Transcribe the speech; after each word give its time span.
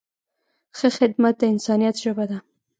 ښه 0.77 0.87
خدمت 0.97 1.35
د 1.39 1.43
انسانیت 1.53 1.95
ژبه 2.03 2.25
ده. 2.31 2.37